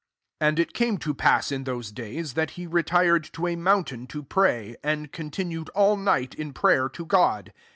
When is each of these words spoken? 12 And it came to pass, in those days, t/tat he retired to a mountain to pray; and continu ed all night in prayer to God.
12 0.39 0.49
And 0.49 0.59
it 0.59 0.73
came 0.73 0.97
to 0.97 1.13
pass, 1.13 1.51
in 1.51 1.63
those 1.63 1.91
days, 1.91 2.33
t/tat 2.33 2.49
he 2.55 2.65
retired 2.65 3.23
to 3.33 3.45
a 3.45 3.55
mountain 3.55 4.07
to 4.07 4.23
pray; 4.23 4.75
and 4.83 5.11
continu 5.11 5.61
ed 5.61 5.69
all 5.75 5.95
night 5.95 6.33
in 6.33 6.53
prayer 6.53 6.89
to 6.89 7.05
God. 7.05 7.53